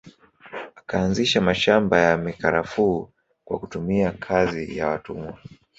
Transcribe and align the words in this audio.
Akaanzisha 0.79 1.41
mashamba 1.41 1.99
ya 1.99 2.17
mikarafuu 2.17 3.09
kwa 3.45 3.59
kutumia 3.59 4.11
kazi 4.11 4.77
ya 4.77 4.87
watumwa 4.87 5.37